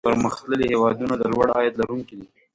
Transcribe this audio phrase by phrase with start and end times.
[0.07, 2.27] پرمختللي هېوادونه د لوړ عاید لرونکي دي.